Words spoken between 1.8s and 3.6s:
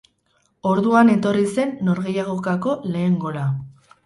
norgehiagokako lehen gola.